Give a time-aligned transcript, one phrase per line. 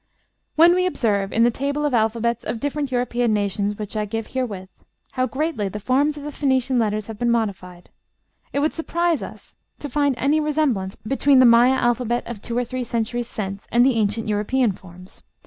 [0.55, 4.25] When we observe, in the table of alphabets of different European nations which I give
[4.33, 4.67] herewith,
[5.11, 7.91] how greatly the forms of the Phoenician letters have been modified,
[8.51, 12.63] it would surprise us to find any resemblance between the Maya alphabet of two or
[12.63, 15.21] three centuries since and the ancient European forms.